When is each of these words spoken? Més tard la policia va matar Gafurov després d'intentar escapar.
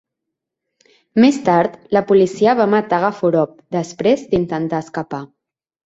Més 1.23 1.37
tard 1.51 1.77
la 1.99 2.03
policia 2.13 2.57
va 2.63 2.69
matar 2.73 3.03
Gafurov 3.07 3.55
després 3.79 4.29
d'intentar 4.35 4.85
escapar. 4.89 5.27